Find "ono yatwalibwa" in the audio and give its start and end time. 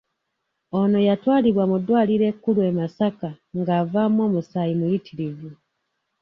0.79-1.63